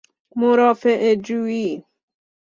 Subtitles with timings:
[0.35, 1.69] مرافعه جوئی